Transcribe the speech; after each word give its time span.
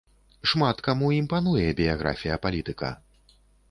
Шмат 0.51 0.81
каму 0.87 1.11
імпануе 1.19 1.69
біяграфія 1.83 2.43
палітыка. 2.49 2.95